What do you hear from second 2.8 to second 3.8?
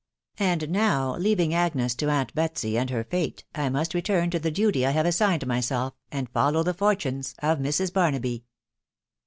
her fate, I